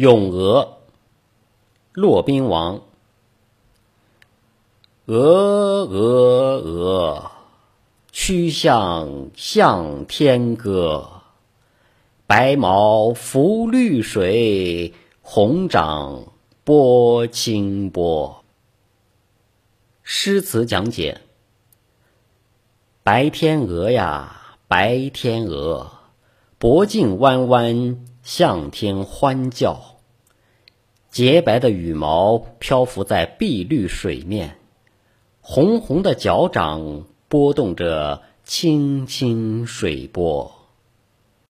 [0.00, 0.78] 咏鹅，
[1.92, 2.80] 骆宾王。
[5.04, 7.30] 鹅鹅鹅，
[8.10, 11.06] 曲项向天歌。
[12.26, 16.32] 白毛浮绿水，红掌
[16.64, 18.42] 拨清波。
[20.02, 21.20] 诗词讲解：
[23.02, 25.92] 白天鹅呀，白天鹅，
[26.56, 28.06] 脖颈弯弯。
[28.22, 29.96] 向天欢叫，
[31.10, 34.58] 洁白的羽毛漂浮在碧绿水面，
[35.40, 40.59] 红红的脚掌拨动着清清水波。